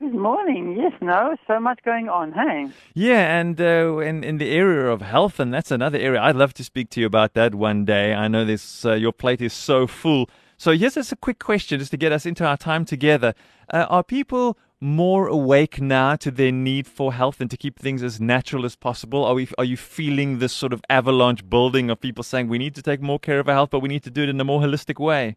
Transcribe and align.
Good 0.00 0.14
morning. 0.14 0.76
Yes, 0.78 0.92
no, 1.00 1.36
so 1.48 1.58
much 1.58 1.80
going 1.84 2.08
on, 2.08 2.30
hey? 2.30 2.68
Yeah, 2.94 3.36
and 3.36 3.60
uh, 3.60 3.98
in 3.98 4.22
in 4.22 4.38
the 4.38 4.48
area 4.48 4.92
of 4.92 5.02
health, 5.02 5.40
and 5.40 5.52
that's 5.52 5.72
another 5.72 5.98
area 5.98 6.22
I'd 6.22 6.36
love 6.36 6.54
to 6.54 6.62
speak 6.62 6.88
to 6.90 7.00
you 7.00 7.06
about 7.06 7.34
that 7.34 7.52
one 7.52 7.84
day. 7.84 8.14
I 8.14 8.28
know 8.28 8.44
this 8.44 8.84
uh, 8.84 8.94
your 8.94 9.12
plate 9.12 9.42
is 9.42 9.52
so 9.52 9.88
full. 9.88 10.30
So 10.56 10.70
yes, 10.70 10.94
just 10.94 11.10
a 11.10 11.16
quick 11.16 11.40
question, 11.40 11.80
just 11.80 11.90
to 11.90 11.96
get 11.96 12.12
us 12.12 12.26
into 12.26 12.46
our 12.46 12.56
time 12.56 12.84
together. 12.84 13.34
Uh, 13.74 13.86
are 13.88 14.04
people 14.04 14.56
more 14.80 15.26
awake 15.26 15.80
now 15.80 16.14
to 16.14 16.30
their 16.30 16.52
need 16.52 16.86
for 16.86 17.12
health 17.12 17.40
and 17.40 17.50
to 17.50 17.56
keep 17.56 17.80
things 17.80 18.00
as 18.04 18.20
natural 18.20 18.64
as 18.64 18.76
possible? 18.76 19.24
Are 19.24 19.34
we 19.34 19.48
are 19.58 19.64
you 19.64 19.76
feeling 19.76 20.38
this 20.38 20.52
sort 20.52 20.72
of 20.72 20.80
avalanche 20.88 21.42
building 21.50 21.90
of 21.90 22.00
people 22.00 22.22
saying 22.22 22.46
we 22.46 22.58
need 22.58 22.76
to 22.76 22.82
take 22.82 23.02
more 23.02 23.18
care 23.18 23.40
of 23.40 23.48
our 23.48 23.54
health, 23.56 23.70
but 23.70 23.80
we 23.80 23.88
need 23.88 24.04
to 24.04 24.12
do 24.12 24.22
it 24.22 24.28
in 24.28 24.40
a 24.40 24.44
more 24.44 24.60
holistic 24.60 25.00
way? 25.00 25.36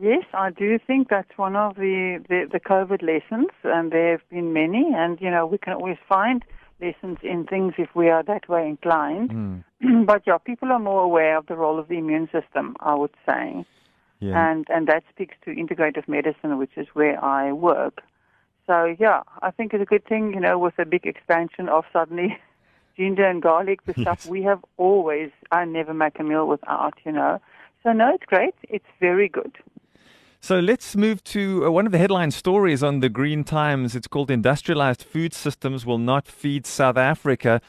Yes, 0.00 0.24
I 0.32 0.50
do 0.50 0.78
think 0.78 1.08
that's 1.08 1.36
one 1.36 1.56
of 1.56 1.76
the, 1.76 2.22
the, 2.28 2.48
the 2.50 2.60
COVID 2.60 3.02
lessons, 3.02 3.48
and 3.64 3.90
there 3.92 4.12
have 4.12 4.28
been 4.30 4.52
many, 4.52 4.92
and 4.94 5.20
you 5.20 5.30
know 5.30 5.46
we 5.46 5.58
can 5.58 5.74
always 5.74 5.98
find 6.08 6.44
lessons 6.80 7.18
in 7.22 7.46
things 7.46 7.74
if 7.78 7.88
we 7.94 8.08
are 8.08 8.22
that 8.22 8.48
way 8.48 8.68
inclined. 8.68 9.30
Mm. 9.30 10.06
but 10.06 10.22
yeah, 10.26 10.38
people 10.38 10.70
are 10.70 10.78
more 10.78 11.02
aware 11.02 11.36
of 11.36 11.46
the 11.46 11.56
role 11.56 11.78
of 11.78 11.88
the 11.88 11.98
immune 11.98 12.28
system, 12.32 12.76
I 12.80 12.94
would 12.94 13.14
say, 13.26 13.64
Yeah. 14.20 14.50
and 14.50 14.66
and 14.68 14.86
that 14.88 15.04
speaks 15.10 15.34
to 15.44 15.50
integrative 15.50 16.08
medicine, 16.08 16.58
which 16.58 16.76
is 16.76 16.86
where 16.94 17.22
I 17.24 17.52
work. 17.52 18.02
So 18.66 18.94
yeah, 18.98 19.22
I 19.42 19.50
think 19.50 19.72
it's 19.72 19.82
a 19.82 19.86
good 19.86 20.04
thing, 20.04 20.34
you 20.34 20.40
know, 20.40 20.58
with 20.58 20.78
a 20.78 20.84
big 20.84 21.06
expansion 21.06 21.68
of 21.68 21.84
suddenly 21.92 22.38
ginger 22.96 23.24
and 23.24 23.40
garlic, 23.42 23.84
the 23.84 23.94
stuff 23.94 24.26
we 24.26 24.42
have 24.42 24.64
always. 24.76 25.30
I 25.50 25.64
never 25.64 25.94
make 25.94 26.18
a 26.18 26.24
meal 26.24 26.46
without, 26.46 26.94
you 27.04 27.12
know. 27.12 27.40
So 27.82 27.92
no, 27.92 28.12
it's 28.14 28.24
great. 28.26 28.54
It's 28.68 28.84
very 29.00 29.28
good. 29.28 29.56
So 30.48 30.60
let's 30.60 30.96
move 30.96 31.22
to 31.24 31.66
uh, 31.66 31.70
one 31.70 31.84
of 31.84 31.92
the 31.92 31.98
headline 31.98 32.30
stories 32.30 32.82
on 32.82 33.00
the 33.00 33.10
Green 33.10 33.44
Times. 33.44 33.94
It's 33.94 34.06
called 34.06 34.30
Industrialized 34.30 35.02
Food 35.02 35.34
Systems 35.34 35.84
Will 35.84 35.98
Not 35.98 36.26
Feed 36.26 36.64
South 36.64 36.96
Africa. 36.96 37.60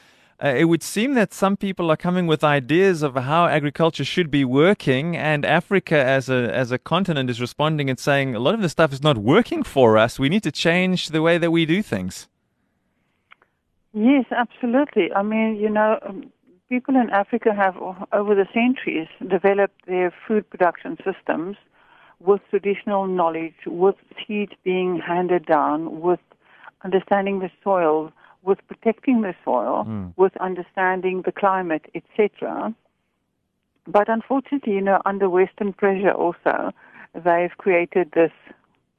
Uh, 0.42 0.54
it 0.56 0.64
would 0.64 0.82
seem 0.82 1.12
that 1.12 1.34
some 1.34 1.58
people 1.58 1.90
are 1.90 1.96
coming 1.98 2.26
with 2.26 2.42
ideas 2.42 3.02
of 3.02 3.16
how 3.16 3.44
agriculture 3.44 4.02
should 4.02 4.30
be 4.30 4.46
working, 4.46 5.14
and 5.14 5.44
Africa 5.44 6.02
as 6.02 6.30
a, 6.30 6.50
as 6.54 6.72
a 6.72 6.78
continent 6.78 7.28
is 7.28 7.38
responding 7.38 7.90
and 7.90 7.98
saying 7.98 8.34
a 8.34 8.38
lot 8.38 8.54
of 8.54 8.62
the 8.62 8.68
stuff 8.70 8.94
is 8.94 9.02
not 9.02 9.18
working 9.18 9.62
for 9.62 9.98
us. 9.98 10.18
We 10.18 10.30
need 10.30 10.44
to 10.44 10.50
change 10.50 11.08
the 11.08 11.20
way 11.20 11.36
that 11.36 11.50
we 11.50 11.66
do 11.66 11.82
things. 11.82 12.28
Yes, 13.92 14.24
absolutely. 14.30 15.12
I 15.12 15.22
mean, 15.22 15.56
you 15.56 15.68
know, 15.68 15.98
um, 16.08 16.32
people 16.70 16.96
in 16.96 17.10
Africa 17.10 17.52
have, 17.52 17.76
over 18.14 18.34
the 18.34 18.46
centuries, 18.54 19.08
developed 19.28 19.84
their 19.86 20.14
food 20.26 20.48
production 20.48 20.96
systems 21.04 21.58
with 22.20 22.40
traditional 22.50 23.06
knowledge, 23.06 23.54
with 23.66 23.96
seeds 24.26 24.52
being 24.62 24.98
handed 24.98 25.46
down, 25.46 26.00
with 26.00 26.20
understanding 26.84 27.40
the 27.40 27.50
soil, 27.64 28.12
with 28.42 28.58
protecting 28.68 29.22
the 29.22 29.34
soil, 29.44 29.84
hmm. 29.84 30.08
with 30.16 30.36
understanding 30.38 31.22
the 31.22 31.32
climate, 31.32 31.86
etc. 31.94 32.74
But 33.86 34.08
unfortunately, 34.08 34.74
you 34.74 34.80
know, 34.80 35.00
under 35.04 35.28
Western 35.28 35.72
pressure 35.72 36.12
also, 36.12 36.72
they've 37.14 37.56
created 37.58 38.12
this 38.12 38.32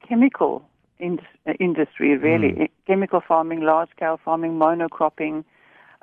chemical 0.06 0.68
in- 0.98 1.20
industry, 1.58 2.16
really, 2.16 2.52
hmm. 2.52 2.64
chemical 2.86 3.20
farming, 3.26 3.60
large-scale 3.60 4.20
farming, 4.24 4.52
monocropping, 4.52 5.44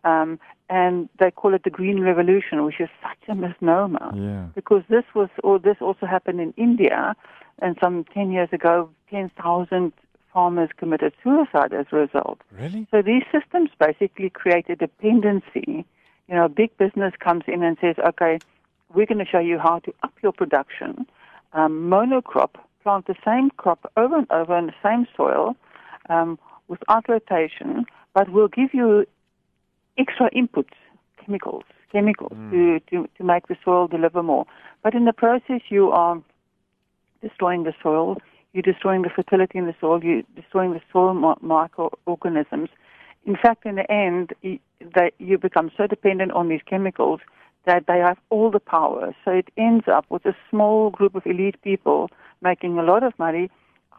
um, 0.03 0.39
and 0.69 1.09
they 1.19 1.31
call 1.31 1.53
it 1.53 1.63
the 1.63 1.69
green 1.69 2.01
revolution, 2.01 2.63
which 2.63 2.79
is 2.79 2.89
such 3.01 3.27
a 3.27 3.35
misnomer. 3.35 4.11
Yeah. 4.15 4.47
Because 4.55 4.83
this 4.89 5.03
was, 5.15 5.29
or 5.43 5.59
this 5.59 5.77
also 5.81 6.05
happened 6.05 6.39
in 6.39 6.53
India, 6.57 7.15
and 7.61 7.77
some 7.81 8.05
10 8.13 8.31
years 8.31 8.49
ago, 8.51 8.89
10,000 9.09 9.93
farmers 10.33 10.69
committed 10.77 11.13
suicide 11.23 11.73
as 11.73 11.87
a 11.91 11.95
result. 11.95 12.39
Really? 12.51 12.87
So 12.91 13.01
these 13.01 13.23
systems 13.31 13.69
basically 13.79 14.29
create 14.29 14.69
a 14.69 14.75
dependency. 14.75 15.85
You 16.27 16.35
know, 16.35 16.47
big 16.47 16.75
business 16.77 17.13
comes 17.19 17.43
in 17.47 17.63
and 17.63 17.77
says, 17.81 17.95
okay, 18.07 18.39
we're 18.93 19.07
going 19.07 19.17
to 19.19 19.25
show 19.25 19.39
you 19.39 19.57
how 19.57 19.79
to 19.79 19.93
up 20.03 20.13
your 20.21 20.31
production. 20.31 21.05
Um, 21.53 21.89
monocrop, 21.89 22.51
plant 22.83 23.07
the 23.07 23.15
same 23.25 23.49
crop 23.57 23.91
over 23.97 24.17
and 24.17 24.31
over 24.31 24.57
in 24.57 24.67
the 24.67 24.73
same 24.83 25.07
soil 25.17 25.55
um, 26.09 26.37
without 26.67 27.09
rotation, 27.09 27.85
but 28.13 28.29
we'll 28.29 28.47
give 28.47 28.73
you 28.73 29.05
extra 29.99 30.29
inputs, 30.31 30.77
chemicals, 31.23 31.63
chemicals 31.91 32.31
hmm. 32.33 32.51
to, 32.51 32.79
to, 32.89 33.09
to 33.17 33.23
make 33.23 33.47
the 33.47 33.55
soil 33.63 33.87
deliver 33.87 34.23
more. 34.23 34.45
But 34.83 34.95
in 34.95 35.05
the 35.05 35.13
process, 35.13 35.61
you 35.69 35.91
are 35.91 36.21
destroying 37.21 37.63
the 37.63 37.73
soil, 37.83 38.17
you're 38.53 38.63
destroying 38.63 39.01
the 39.01 39.09
fertility 39.09 39.57
in 39.57 39.65
the 39.65 39.75
soil, 39.79 40.03
you're 40.03 40.23
destroying 40.35 40.71
the 40.71 40.81
soil 40.91 41.13
mi- 41.13 41.47
microorganisms. 41.47 42.69
In 43.25 43.35
fact, 43.35 43.65
in 43.65 43.75
the 43.75 43.91
end, 43.91 44.33
they, 44.41 45.11
you 45.19 45.37
become 45.37 45.69
so 45.75 45.85
dependent 45.87 46.31
on 46.31 46.49
these 46.49 46.61
chemicals 46.67 47.19
that 47.65 47.85
they 47.87 47.99
have 47.99 48.17
all 48.29 48.49
the 48.49 48.59
power. 48.59 49.13
So 49.25 49.31
it 49.31 49.49
ends 49.57 49.85
up 49.87 50.05
with 50.09 50.25
a 50.25 50.35
small 50.49 50.89
group 50.89 51.15
of 51.15 51.25
elite 51.25 51.61
people 51.61 52.09
making 52.41 52.79
a 52.79 52.83
lot 52.83 53.03
of 53.03 53.17
money 53.19 53.49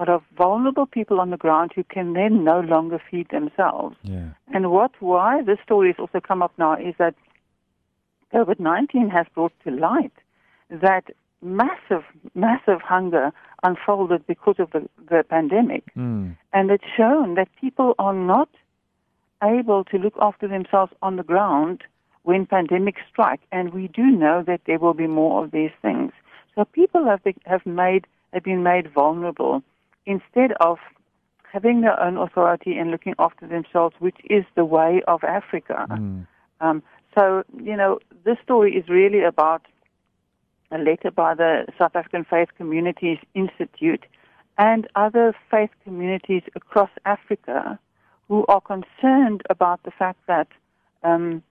out 0.01 0.09
of 0.09 0.23
vulnerable 0.37 0.87
people 0.87 1.21
on 1.21 1.31
the 1.31 1.37
ground 1.37 1.73
who 1.75 1.85
can 1.85 2.15
then 2.15 2.43
no 2.43 2.61
longer 2.61 3.01
feed 3.11 3.29
themselves. 3.31 3.97
Yeah. 4.03 4.31
And 4.55 4.71
what 4.71 4.93
why 5.01 5.43
this 5.43 5.59
story 5.63 5.89
has 5.89 5.97
also 5.99 6.21
come 6.21 6.43
up 6.43 6.53
now 6.59 6.75
is 6.75 6.95
that 6.99 7.15
COVID 8.33 8.59
nineteen 8.59 9.11
has 9.11 9.27
brought 9.35 9.53
to 9.65 9.71
light 9.71 10.13
that 10.71 11.05
massive, 11.43 12.05
massive 12.35 12.81
hunger 12.81 13.33
unfolded 13.63 14.27
because 14.27 14.57
of 14.59 14.71
the, 14.71 14.89
the 15.09 15.25
pandemic. 15.29 15.85
Mm. 15.97 16.37
And 16.53 16.71
it's 16.71 16.85
shown 16.97 17.35
that 17.35 17.49
people 17.61 17.95
are 17.99 18.15
not 18.15 18.49
able 19.43 19.85
to 19.85 19.99
look 19.99 20.15
after 20.21 20.47
themselves 20.47 20.93
on 21.03 21.17
the 21.17 21.23
ground 21.23 21.83
when 22.23 22.47
pandemics 22.47 23.03
strike. 23.11 23.41
And 23.51 23.73
we 23.73 23.89
do 23.89 24.05
know 24.05 24.45
that 24.47 24.61
there 24.67 24.79
will 24.79 24.95
be 24.95 25.07
more 25.07 25.45
of 25.45 25.51
these 25.51 25.73
things. 25.83 26.13
So 26.55 26.65
people 26.65 27.05
have, 27.05 27.25
be, 27.25 27.35
have 27.47 27.65
made 27.67 28.07
have 28.33 28.45
been 28.45 28.63
made 28.63 28.93
vulnerable 28.93 29.63
instead 30.07 30.53
of 30.61 30.79
having 31.53 31.81
their 31.81 32.01
own 32.01 32.17
authority 32.17 32.77
and 32.77 32.91
looking 32.91 33.15
after 33.19 33.47
themselves, 33.47 33.95
which 33.99 34.17
is 34.29 34.45
the 34.55 34.65
way 34.65 35.03
of 35.09 35.25
Africa. 35.25 35.87
Mm. 35.91 36.27
Um, 36.61 36.83
so, 37.19 37.43
you 37.61 37.77
know, 37.77 37.99
this 38.25 38.37
story 38.43 38.77
is 38.77 38.89
really 38.89 39.25
about 39.25 39.63
a 40.71 40.79
letter 40.79 41.11
by 41.11 41.35
the 41.35 41.67
South 41.77 41.97
African 41.97 42.25
Faith 42.25 42.49
Communities 42.57 43.19
Institute 43.35 44.05
and 44.59 44.87
other 44.95 45.35
faith 45.51 45.71
communities 45.85 46.43
across 46.55 46.91
Africa 47.05 47.79
who 48.29 48.45
are 48.47 48.61
concerned 48.61 49.43
about 49.51 49.83
the 49.83 49.91
fact 49.91 50.21
that 50.29 50.47
um, 51.03 51.43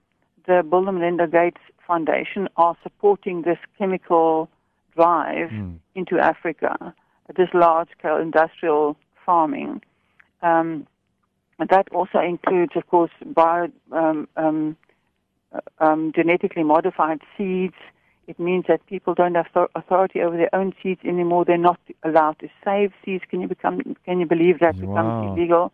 the 0.48 0.64
Bill 0.64 0.88
and 0.88 1.00
Melinda 1.00 1.28
Gates 1.28 1.60
Foundation 1.86 2.48
are 2.56 2.78
supporting 2.84 3.42
this 3.42 3.58
chemical 3.78 4.48
drive 4.96 5.52
into 5.96 6.20
Africa, 6.20 6.94
this 7.36 7.50
large-scale 7.54 8.18
industrial 8.18 8.98
farming. 9.26 9.82
Um, 10.42 10.88
and 11.60 11.70
that 11.70 11.88
also 11.92 12.20
includes, 12.20 12.74
of 12.76 12.88
course, 12.88 13.12
bio, 13.26 13.70
um, 13.92 14.28
um, 14.38 14.78
uh, 15.54 15.60
um, 15.80 16.12
genetically 16.16 16.64
modified 16.64 17.20
seeds. 17.38 17.76
It 18.28 18.40
means 18.40 18.66
that 18.68 18.86
people 18.86 19.14
don't 19.14 19.36
have 19.36 19.48
authority 19.76 20.22
over 20.22 20.38
their 20.38 20.54
own 20.54 20.74
seeds 20.82 21.02
anymore. 21.04 21.46
They're 21.46 21.58
not 21.58 21.80
allowed 22.04 22.40
to 22.40 22.48
save 22.64 22.94
seeds. 23.04 23.24
Can 23.30 23.42
you 23.42 23.48
become? 23.48 23.96
Can 24.06 24.20
you 24.20 24.28
believe 24.28 24.60
that 24.60 24.80
becomes 24.80 25.32
illegal? 25.32 25.74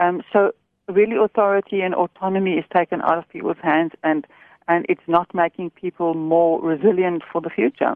Um, 0.00 0.22
so 0.32 0.52
really, 0.88 1.16
authority 1.16 1.80
and 1.82 1.94
autonomy 1.94 2.54
is 2.54 2.64
taken 2.74 3.00
out 3.02 3.18
of 3.18 3.28
people's 3.28 3.56
hands, 3.62 3.92
and 4.02 4.26
and 4.66 4.84
it's 4.88 5.06
not 5.06 5.32
making 5.32 5.70
people 5.70 6.14
more 6.14 6.60
resilient 6.60 7.22
for 7.32 7.40
the 7.40 7.50
future. 7.50 7.94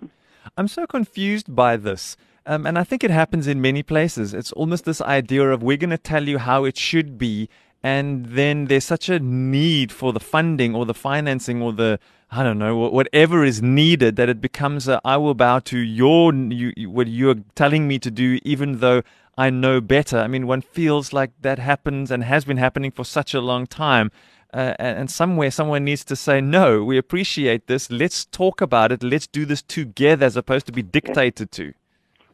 I'm 0.56 0.68
so 0.68 0.86
confused 0.86 1.54
by 1.54 1.76
this. 1.76 2.16
Um, 2.46 2.66
and 2.66 2.78
I 2.78 2.84
think 2.84 3.04
it 3.04 3.10
happens 3.10 3.46
in 3.46 3.60
many 3.60 3.82
places. 3.82 4.34
It's 4.34 4.52
almost 4.52 4.84
this 4.84 5.00
idea 5.00 5.50
of 5.50 5.62
we're 5.62 5.76
going 5.76 5.90
to 5.90 5.98
tell 5.98 6.26
you 6.28 6.38
how 6.38 6.64
it 6.64 6.76
should 6.76 7.18
be. 7.18 7.48
And 7.82 8.26
then 8.26 8.66
there's 8.66 8.84
such 8.84 9.08
a 9.08 9.18
need 9.20 9.90
for 9.92 10.12
the 10.12 10.20
funding 10.20 10.74
or 10.74 10.84
the 10.84 10.94
financing 10.94 11.62
or 11.62 11.72
the, 11.72 11.98
I 12.30 12.42
don't 12.42 12.58
know, 12.58 12.76
whatever 12.76 13.44
is 13.44 13.62
needed 13.62 14.16
that 14.16 14.28
it 14.28 14.40
becomes 14.40 14.86
a, 14.88 15.00
I 15.04 15.16
will 15.16 15.34
bow 15.34 15.60
to 15.60 15.78
your, 15.78 16.34
you, 16.34 16.72
you- 16.76 16.90
what 16.90 17.08
you're 17.08 17.36
telling 17.54 17.88
me 17.88 17.98
to 18.00 18.10
do, 18.10 18.38
even 18.42 18.80
though 18.80 19.02
I 19.38 19.48
know 19.48 19.80
better. 19.80 20.18
I 20.18 20.26
mean, 20.26 20.46
one 20.46 20.60
feels 20.60 21.12
like 21.12 21.30
that 21.40 21.58
happens 21.58 22.10
and 22.10 22.24
has 22.24 22.44
been 22.44 22.58
happening 22.58 22.90
for 22.90 23.04
such 23.04 23.32
a 23.32 23.40
long 23.40 23.66
time. 23.66 24.10
Uh, 24.52 24.74
and 24.78 25.10
somewhere, 25.10 25.50
someone 25.50 25.84
needs 25.84 26.04
to 26.04 26.16
say, 26.16 26.40
no, 26.40 26.82
we 26.84 26.98
appreciate 26.98 27.66
this. 27.66 27.90
Let's 27.90 28.24
talk 28.26 28.60
about 28.60 28.90
it. 28.92 29.02
Let's 29.02 29.26
do 29.28 29.46
this 29.46 29.62
together 29.62 30.26
as 30.26 30.36
opposed 30.36 30.66
to 30.66 30.72
be 30.72 30.82
dictated 30.82 31.52
to. 31.52 31.72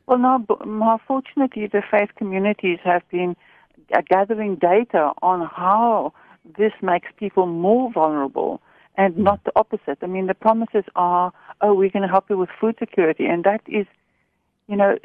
Well, 0.06 0.18
now, 0.18 0.44
more 0.64 0.98
fortunately, 1.06 1.66
the 1.66 1.82
faith 1.90 2.10
communities 2.16 2.78
have 2.84 3.02
been 3.10 3.36
gathering 4.08 4.56
data 4.56 5.12
on 5.22 5.46
how 5.46 6.12
this 6.56 6.72
makes 6.80 7.08
people 7.16 7.46
more 7.46 7.90
vulnerable 7.92 8.60
and 8.96 9.16
not 9.18 9.42
the 9.44 9.52
opposite. 9.56 9.98
I 10.02 10.06
mean, 10.06 10.26
the 10.26 10.34
promises 10.34 10.84
are, 10.94 11.32
oh, 11.60 11.74
we're 11.74 11.90
going 11.90 12.02
to 12.02 12.08
help 12.08 12.30
you 12.30 12.38
with 12.38 12.48
food 12.60 12.76
security, 12.78 13.26
and 13.26 13.44
that 13.44 13.60
is, 13.66 13.86
you 14.68 14.76
know, 14.76 14.96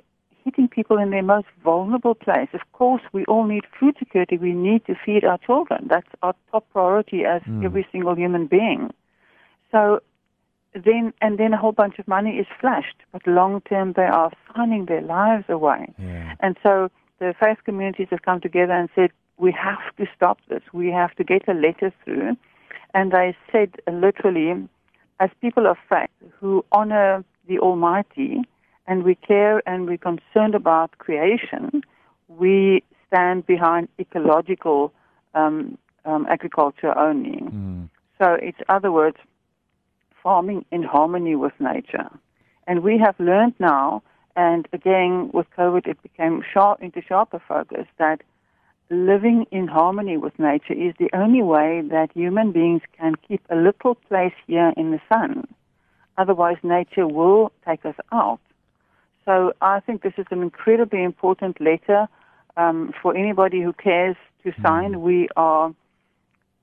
hitting 0.43 0.67
people 0.67 0.97
in 0.97 1.09
their 1.09 1.23
most 1.23 1.47
vulnerable 1.63 2.15
place. 2.15 2.47
Of 2.53 2.61
course, 2.71 3.01
we 3.11 3.25
all 3.25 3.45
need 3.45 3.63
food 3.79 3.95
security. 3.99 4.37
We 4.37 4.53
need 4.53 4.85
to 4.85 4.95
feed 5.05 5.23
our 5.23 5.37
children. 5.39 5.87
That's 5.89 6.07
our 6.21 6.35
top 6.51 6.67
priority 6.71 7.25
as 7.25 7.41
mm. 7.43 7.63
every 7.65 7.85
single 7.91 8.15
human 8.15 8.47
being. 8.47 8.91
So 9.71 10.01
then, 10.73 11.13
and 11.21 11.37
then 11.37 11.53
a 11.53 11.57
whole 11.57 11.71
bunch 11.71 11.99
of 11.99 12.07
money 12.07 12.37
is 12.37 12.47
flashed, 12.59 12.97
but 13.11 13.25
long 13.27 13.61
term 13.61 13.93
they 13.93 14.03
are 14.03 14.31
signing 14.55 14.85
their 14.85 15.01
lives 15.01 15.45
away. 15.49 15.93
Yeah. 15.97 16.35
And 16.39 16.57
so 16.63 16.89
the 17.19 17.33
faith 17.39 17.57
communities 17.65 18.07
have 18.11 18.21
come 18.21 18.41
together 18.41 18.73
and 18.73 18.89
said, 18.95 19.11
we 19.37 19.51
have 19.51 19.95
to 19.97 20.05
stop 20.15 20.39
this. 20.49 20.61
We 20.71 20.91
have 20.91 21.15
to 21.15 21.23
get 21.23 21.47
a 21.47 21.53
letter 21.53 21.91
through. 22.03 22.37
And 22.93 23.11
they 23.11 23.35
said 23.51 23.71
literally, 23.91 24.67
as 25.19 25.29
people 25.41 25.67
of 25.67 25.77
faith 25.89 26.09
who 26.39 26.63
honor 26.71 27.23
the 27.47 27.59
Almighty, 27.59 28.41
and 28.87 29.03
we 29.03 29.15
care 29.15 29.61
and 29.67 29.87
we're 29.87 29.97
concerned 29.97 30.55
about 30.55 30.97
creation, 30.97 31.81
we 32.27 32.83
stand 33.07 33.45
behind 33.45 33.87
ecological 33.99 34.93
um, 35.33 35.77
um, 36.05 36.25
agriculture 36.29 36.97
only. 36.97 37.41
Mm. 37.41 37.89
So, 38.19 38.33
it's 38.33 38.57
other 38.69 38.91
words, 38.91 39.17
farming 40.21 40.65
in 40.71 40.83
harmony 40.83 41.35
with 41.35 41.53
nature. 41.59 42.09
And 42.67 42.83
we 42.83 42.97
have 42.99 43.19
learned 43.19 43.55
now, 43.59 44.03
and 44.35 44.67
again 44.73 45.29
with 45.33 45.47
COVID, 45.57 45.87
it 45.87 46.01
became 46.01 46.43
sharp 46.53 46.81
into 46.81 47.01
sharper 47.01 47.41
focus 47.47 47.87
that 47.97 48.21
living 48.89 49.45
in 49.51 49.67
harmony 49.67 50.17
with 50.17 50.37
nature 50.37 50.73
is 50.73 50.93
the 50.99 51.09
only 51.13 51.41
way 51.41 51.81
that 51.89 52.11
human 52.13 52.51
beings 52.51 52.81
can 52.97 53.15
keep 53.27 53.41
a 53.49 53.55
little 53.55 53.95
place 53.95 54.33
here 54.47 54.73
in 54.75 54.91
the 54.91 54.99
sun. 55.09 55.47
Otherwise, 56.17 56.57
nature 56.61 57.07
will 57.07 57.51
take 57.65 57.85
us 57.85 57.95
out. 58.11 58.39
So 59.25 59.53
I 59.61 59.79
think 59.79 60.01
this 60.01 60.13
is 60.17 60.25
an 60.29 60.41
incredibly 60.41 61.03
important 61.03 61.61
letter 61.61 62.07
um, 62.57 62.93
for 63.01 63.15
anybody 63.15 63.61
who 63.61 63.73
cares 63.73 64.17
to 64.43 64.51
mm. 64.51 64.61
sign. 64.61 65.01
We 65.01 65.29
are 65.37 65.73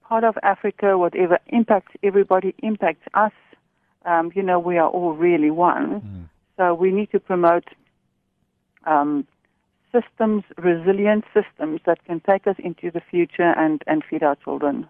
part 0.03 0.25
of 0.25 0.37
Africa. 0.43 0.99
Whatever 0.99 1.39
impacts 1.47 1.93
everybody 2.03 2.55
impacts 2.63 3.07
us. 3.15 3.33
Um, 4.09 4.33
you 4.35 4.43
know, 4.43 4.59
we 4.59 4.79
are 4.79 4.89
all 4.89 5.13
really 5.13 5.51
one. 5.51 6.01
Mm. 6.01 6.29
So 6.57 6.75
we 6.75 6.91
need 6.91 7.11
to 7.13 7.21
promote 7.21 7.65
um, 8.85 9.27
systems, 9.93 10.45
resilient 10.57 11.25
systems 11.35 11.81
that 11.87 12.05
can 12.05 12.21
take 12.21 12.47
us 12.47 12.57
into 12.59 12.91
the 12.91 13.03
future 13.11 13.53
and, 13.57 13.83
and 13.87 14.03
feed 14.09 14.23
our 14.23 14.37
children. 14.37 14.87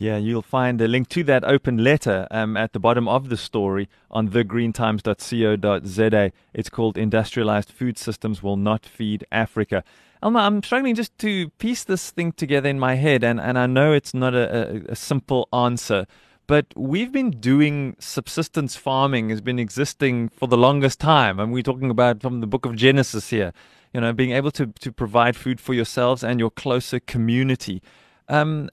Yeah, 0.00 0.16
you'll 0.16 0.42
find 0.42 0.80
a 0.80 0.86
link 0.86 1.08
to 1.08 1.24
that 1.24 1.42
open 1.44 1.82
letter 1.82 2.28
um, 2.30 2.56
at 2.56 2.72
the 2.72 2.78
bottom 2.78 3.08
of 3.08 3.30
the 3.30 3.36
story 3.36 3.88
on 4.12 4.28
thegreentimes.co.za. 4.28 6.32
It's 6.54 6.70
called 6.70 6.96
Industrialized 6.96 7.72
Food 7.72 7.98
Systems 7.98 8.40
Will 8.40 8.56
Not 8.56 8.86
Feed 8.86 9.24
Africa. 9.32 9.82
Elma, 10.22 10.38
I'm 10.40 10.62
struggling 10.62 10.94
just 10.94 11.18
to 11.18 11.48
piece 11.58 11.82
this 11.82 12.12
thing 12.12 12.30
together 12.30 12.68
in 12.68 12.78
my 12.78 12.94
head, 12.94 13.24
and, 13.24 13.40
and 13.40 13.58
I 13.58 13.66
know 13.66 13.92
it's 13.92 14.14
not 14.14 14.34
a, 14.34 14.84
a, 14.88 14.92
a 14.92 14.96
simple 14.96 15.48
answer, 15.52 16.06
but 16.48 16.66
we've 16.74 17.12
been 17.12 17.30
doing 17.30 17.94
subsistence 18.00 18.74
farming, 18.74 19.28
has 19.28 19.42
been 19.42 19.58
existing 19.58 20.30
for 20.30 20.48
the 20.48 20.56
longest 20.56 20.98
time. 20.98 21.38
And 21.38 21.52
we're 21.52 21.62
talking 21.62 21.90
about 21.90 22.22
from 22.22 22.40
the 22.40 22.46
book 22.46 22.64
of 22.64 22.74
Genesis 22.74 23.28
here, 23.28 23.52
you 23.92 24.00
know, 24.00 24.14
being 24.14 24.32
able 24.32 24.50
to, 24.52 24.66
to 24.66 24.90
provide 24.90 25.36
food 25.36 25.60
for 25.60 25.74
yourselves 25.74 26.24
and 26.24 26.40
your 26.40 26.50
closer 26.50 27.00
community. 27.00 27.82
Um, 28.28 28.70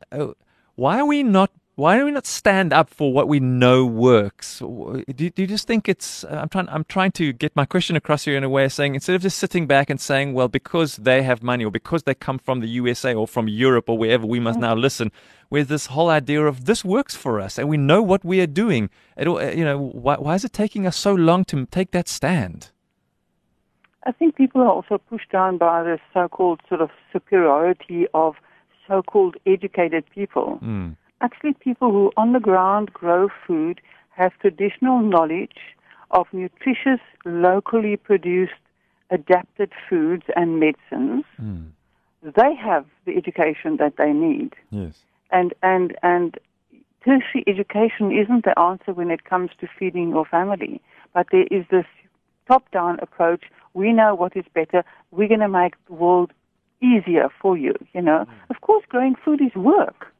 why 0.75 0.99
are 0.99 1.05
we 1.05 1.21
not 1.21 1.51
why 1.75 1.97
do 1.97 2.05
we 2.05 2.11
not 2.11 2.25
stand 2.25 2.71
up 2.71 2.89
for 2.89 3.11
what 3.11 3.27
we 3.27 3.41
know 3.41 3.85
works? 3.85 4.59
Do, 4.59 5.03
do, 5.29 5.31
you 5.35 5.47
just 5.47 5.67
think 5.67 5.89
it's? 5.89 6.23
I'm 6.23 6.47
trying. 6.47 6.69
I'm 6.69 6.85
trying 6.85 7.11
to 7.13 7.33
get 7.33 7.53
my 7.53 7.65
question 7.65 7.97
across 7.97 8.23
here 8.23 8.37
in 8.37 8.45
a 8.45 8.49
way 8.49 8.63
of 8.65 8.71
saying 8.71 8.95
instead 8.95 9.15
of 9.15 9.21
just 9.21 9.37
sitting 9.37 9.67
back 9.67 9.89
and 9.89 9.99
saying, 9.99 10.33
well, 10.33 10.47
because 10.47 10.95
they 10.95 11.21
have 11.23 11.43
money 11.43 11.65
or 11.65 11.71
because 11.71 12.03
they 12.03 12.15
come 12.15 12.39
from 12.39 12.61
the 12.61 12.69
USA 12.69 13.13
or 13.13 13.27
from 13.27 13.49
Europe 13.49 13.89
or 13.89 13.97
wherever, 13.97 14.25
we 14.25 14.39
must 14.39 14.57
mm. 14.57 14.61
now 14.61 14.75
listen. 14.75 15.11
With 15.49 15.67
this 15.67 15.87
whole 15.87 16.09
idea 16.09 16.45
of 16.45 16.65
this 16.65 16.83
works 16.83 17.15
for 17.15 17.39
us 17.39 17.59
and 17.59 17.69
we 17.69 17.77
know 17.77 18.01
what 18.01 18.25
we 18.25 18.41
are 18.41 18.47
doing. 18.47 18.89
It, 19.15 19.27
you 19.55 19.63
know, 19.63 19.77
why, 19.77 20.15
why 20.15 20.35
is 20.35 20.43
it 20.43 20.53
taking 20.53 20.87
us 20.87 20.97
so 20.97 21.13
long 21.13 21.45
to 21.45 21.65
take 21.67 21.91
that 21.91 22.07
stand? 22.07 22.71
I 24.05 24.11
think 24.11 24.35
people 24.35 24.61
are 24.61 24.69
also 24.69 24.97
pushed 24.97 25.31
down 25.31 25.57
by 25.57 25.83
this 25.83 25.99
so-called 26.13 26.61
sort 26.69 26.81
of 26.81 26.89
superiority 27.11 28.07
of 28.13 28.35
so-called 28.87 29.35
educated 29.45 30.03
people. 30.13 30.59
Mm. 30.63 30.95
Actually, 31.21 31.53
people 31.53 31.91
who 31.91 32.11
on 32.17 32.33
the 32.33 32.39
ground 32.39 32.93
grow 32.93 33.29
food 33.45 33.81
have 34.09 34.37
traditional 34.39 34.99
knowledge 34.99 35.57
of 36.11 36.27
nutritious, 36.31 36.99
locally 37.25 37.97
produced, 37.97 38.53
adapted 39.09 39.71
foods 39.89 40.23
and 40.35 40.59
medicines. 40.59 41.23
Mm. 41.41 41.71
They 42.23 42.55
have 42.55 42.85
the 43.05 43.15
education 43.17 43.77
that 43.77 43.97
they 43.97 44.11
need. 44.11 44.53
Yes. 44.71 44.95
And 45.31 45.53
and 45.61 45.95
and 46.03 46.37
tertiary 47.03 47.43
education 47.47 48.11
isn't 48.11 48.45
the 48.45 48.57
answer 48.59 48.93
when 48.93 49.11
it 49.11 49.25
comes 49.25 49.51
to 49.59 49.67
feeding 49.79 50.09
your 50.09 50.25
family, 50.25 50.81
but 51.13 51.27
there 51.31 51.47
is 51.51 51.65
this 51.69 51.85
top-down 52.47 52.99
approach. 53.01 53.43
We 53.73 53.91
know 53.91 54.15
what 54.15 54.35
is 54.35 54.45
better. 54.53 54.83
We're 55.11 55.27
going 55.27 55.39
to 55.41 55.49
make 55.49 55.73
the 55.87 55.93
world 55.93 56.31
easier 56.81 57.29
for 57.41 57.57
you, 57.57 57.73
you 57.93 58.01
know. 58.01 58.25
Mm. 58.25 58.55
Of 58.55 58.61
course, 58.61 58.83
growing 58.87 59.15
food 59.15 59.41
is 59.41 59.53
work. 59.55 60.13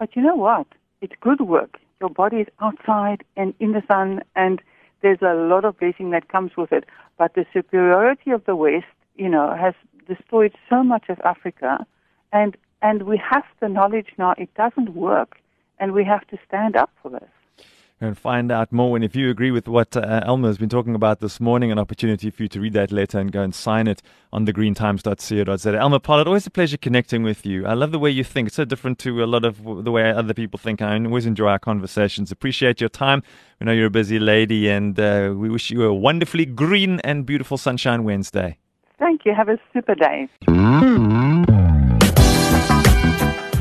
But 0.00 0.16
you 0.16 0.22
know 0.22 0.34
what? 0.34 0.66
It's 1.02 1.12
good 1.20 1.42
work. 1.42 1.78
Your 2.00 2.08
body 2.08 2.38
is 2.38 2.46
outside 2.62 3.22
and 3.36 3.52
in 3.60 3.72
the 3.72 3.82
sun, 3.86 4.22
and 4.34 4.62
there's 5.02 5.20
a 5.20 5.34
lot 5.34 5.66
of 5.66 5.78
blessing 5.78 6.08
that 6.10 6.28
comes 6.28 6.56
with 6.56 6.72
it. 6.72 6.86
But 7.18 7.34
the 7.34 7.44
superiority 7.52 8.30
of 8.30 8.42
the 8.46 8.56
West, 8.56 8.86
you 9.16 9.28
know, 9.28 9.54
has 9.54 9.74
destroyed 10.08 10.56
so 10.70 10.82
much 10.82 11.10
of 11.10 11.20
Africa, 11.22 11.86
and 12.32 12.56
and 12.80 13.02
we 13.02 13.18
have 13.18 13.44
the 13.60 13.68
knowledge 13.68 14.08
now. 14.16 14.34
It 14.38 14.52
doesn't 14.54 14.94
work, 14.94 15.38
and 15.78 15.92
we 15.92 16.02
have 16.04 16.26
to 16.28 16.38
stand 16.48 16.76
up 16.76 16.90
for 17.02 17.10
this 17.10 17.30
and 18.00 18.16
find 18.16 18.50
out 18.50 18.72
more. 18.72 18.96
And 18.96 19.04
if 19.04 19.14
you 19.14 19.30
agree 19.30 19.50
with 19.50 19.68
what 19.68 19.96
uh, 19.96 20.22
Elma 20.24 20.48
has 20.48 20.58
been 20.58 20.68
talking 20.68 20.94
about 20.94 21.20
this 21.20 21.38
morning, 21.38 21.70
an 21.70 21.78
opportunity 21.78 22.30
for 22.30 22.42
you 22.42 22.48
to 22.48 22.60
read 22.60 22.72
that 22.72 22.90
letter 22.90 23.18
and 23.18 23.30
go 23.30 23.42
and 23.42 23.54
sign 23.54 23.86
it 23.86 24.02
on 24.32 24.46
thegreentimes.co.za. 24.46 25.78
Elma 25.78 26.00
Pollard, 26.00 26.26
always 26.26 26.46
a 26.46 26.50
pleasure 26.50 26.76
connecting 26.76 27.22
with 27.22 27.44
you. 27.44 27.66
I 27.66 27.74
love 27.74 27.92
the 27.92 27.98
way 27.98 28.10
you 28.10 28.24
think. 28.24 28.48
It's 28.48 28.56
so 28.56 28.64
different 28.64 28.98
to 29.00 29.22
a 29.22 29.26
lot 29.26 29.44
of 29.44 29.62
the 29.84 29.90
way 29.90 30.10
other 30.10 30.34
people 30.34 30.58
think. 30.58 30.80
I 30.80 30.96
always 30.96 31.26
enjoy 31.26 31.48
our 31.48 31.58
conversations. 31.58 32.32
Appreciate 32.32 32.80
your 32.80 32.90
time. 32.90 33.22
We 33.60 33.66
know 33.66 33.72
you're 33.72 33.86
a 33.86 33.90
busy 33.90 34.18
lady, 34.18 34.68
and 34.68 34.98
uh, 34.98 35.34
we 35.36 35.50
wish 35.50 35.70
you 35.70 35.82
a 35.84 35.92
wonderfully 35.92 36.46
green 36.46 37.00
and 37.00 37.26
beautiful 37.26 37.58
Sunshine 37.58 38.04
Wednesday. 38.04 38.56
Thank 38.98 39.24
you. 39.24 39.34
Have 39.34 39.48
a 39.48 39.58
super 39.72 39.94
day. 39.94 40.28